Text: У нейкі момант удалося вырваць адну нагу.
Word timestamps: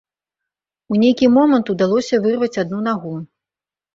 У 0.93 0.97
нейкі 1.01 1.27
момант 1.35 1.65
удалося 1.75 2.21
вырваць 2.25 2.53
адну 2.65 2.79
нагу. 2.89 3.13